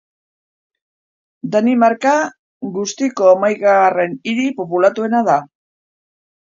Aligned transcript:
Danimarka 1.57 2.15
guztiko 2.79 3.31
hamaikagarren 3.35 4.21
hiri 4.33 4.51
populatuena 4.63 5.27
da. 5.33 5.39